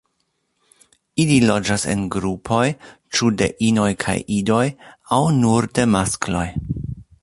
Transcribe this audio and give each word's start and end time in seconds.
Ili 1.23 1.35
loĝas 1.49 1.85
en 1.95 2.01
grupoj 2.17 2.63
ĉu 3.19 3.31
de 3.43 3.51
inoj 3.69 3.89
kaj 4.07 4.19
idoj 4.41 4.67
aŭ 5.19 5.25
nur 5.41 5.73
de 5.79 5.91
maskloj. 5.97 6.47